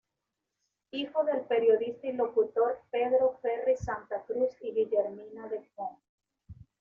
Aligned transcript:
Hijo 0.89 1.23
del 1.25 1.41
periodista 1.41 2.07
y 2.07 2.13
locutor 2.13 2.81
Pedro 2.89 3.37
Ferriz 3.39 3.81
Santa 3.81 4.23
Cruz 4.23 4.49
y 4.61 4.73
Guillermina 4.73 5.47
de 5.47 5.63
Con. 5.75 5.89